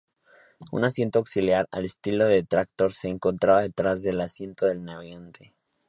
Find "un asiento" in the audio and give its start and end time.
0.71-1.19